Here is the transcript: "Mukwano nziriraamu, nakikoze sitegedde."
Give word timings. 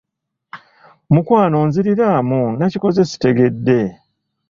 "Mukwano 1.13 1.57
nziriraamu, 1.69 2.41
nakikoze 2.59 3.01
sitegedde." 3.09 3.79